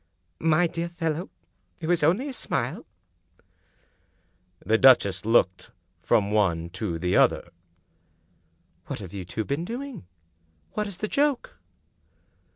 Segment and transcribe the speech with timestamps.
[0.55, 1.29] "My dear fellow,
[2.01, 2.87] only a smile!"
[4.65, 5.69] The duchess looked
[6.01, 7.51] from one to the other.
[8.87, 10.07] "What have you two been doing?
[10.71, 11.59] What is the joke?"